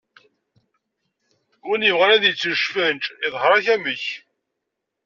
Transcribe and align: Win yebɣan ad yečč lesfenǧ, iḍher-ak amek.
Win 1.67 1.85
yebɣan 1.87 2.15
ad 2.15 2.23
yečč 2.25 2.41
lesfenǧ, 2.53 3.03
iḍher-ak 3.25 3.65
amek. 3.75 4.03